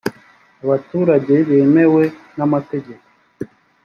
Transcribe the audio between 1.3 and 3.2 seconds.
bemewe n ‘amategeko